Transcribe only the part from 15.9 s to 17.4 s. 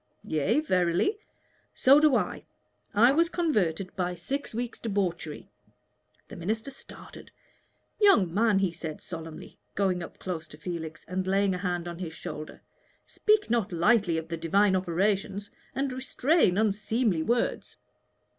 restrain unseemly